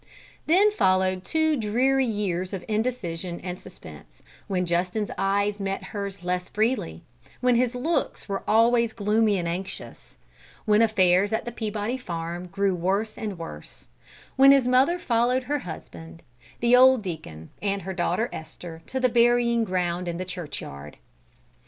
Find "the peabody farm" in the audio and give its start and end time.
11.45-12.47